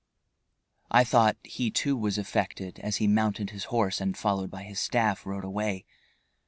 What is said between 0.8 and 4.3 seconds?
I thought, he too was affected as he mounted his horse and,